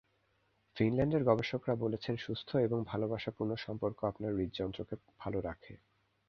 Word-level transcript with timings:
ফিনল্যান্ডের 0.75 1.23
গবেষকেরা 1.23 1.75
বলছেন, 1.75 2.15
সুস্থ 2.17 2.49
এবং 2.57 2.77
ভালোবাসাপূর্ণ 2.85 3.51
সম্পর্ক 3.57 3.99
আপনার 4.03 4.31
হূৎযন্ত্রকে 4.33 4.95
ভালো 5.19 5.39
রাখে। 5.41 5.73